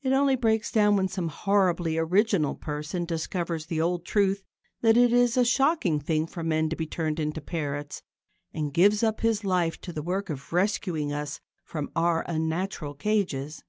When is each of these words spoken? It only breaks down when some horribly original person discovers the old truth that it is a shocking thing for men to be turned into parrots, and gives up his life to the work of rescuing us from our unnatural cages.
It 0.00 0.14
only 0.14 0.36
breaks 0.36 0.72
down 0.72 0.96
when 0.96 1.06
some 1.06 1.28
horribly 1.28 1.98
original 1.98 2.54
person 2.54 3.04
discovers 3.04 3.66
the 3.66 3.78
old 3.78 4.06
truth 4.06 4.42
that 4.80 4.96
it 4.96 5.12
is 5.12 5.36
a 5.36 5.44
shocking 5.44 6.00
thing 6.00 6.26
for 6.26 6.42
men 6.42 6.70
to 6.70 6.76
be 6.76 6.86
turned 6.86 7.20
into 7.20 7.42
parrots, 7.42 8.02
and 8.54 8.72
gives 8.72 9.02
up 9.02 9.20
his 9.20 9.44
life 9.44 9.78
to 9.82 9.92
the 9.92 10.00
work 10.02 10.30
of 10.30 10.50
rescuing 10.50 11.12
us 11.12 11.40
from 11.62 11.90
our 11.94 12.22
unnatural 12.26 12.94
cages. 12.94 13.62